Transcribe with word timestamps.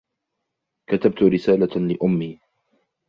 كتبت 0.89 1.23
رسالة 1.23 1.75
لأمي. 1.87 2.39